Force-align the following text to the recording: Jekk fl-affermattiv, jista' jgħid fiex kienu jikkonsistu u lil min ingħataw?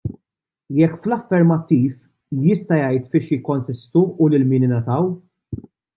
Jekk 0.77 0.95
fl-affermattiv, 1.01 1.91
jista' 2.45 2.79
jgħid 2.85 3.05
fiex 3.11 3.27
kienu 3.27 3.37
jikkonsistu 3.37 4.07
u 4.27 4.31
lil 4.33 4.47
min 4.55 4.67
ingħataw? 4.71 5.13